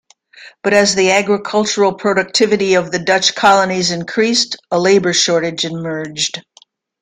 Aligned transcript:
But 0.63 0.73
as 0.73 0.95
the 0.95 1.11
agricultural 1.11 1.93
productivity 1.93 2.73
of 2.73 2.91
the 2.91 2.97
Dutch 2.97 3.35
colonies 3.35 3.91
increased, 3.91 4.55
a 4.71 4.79
labor 4.79 5.13
shortage 5.13 5.63
emerged. 5.63 6.43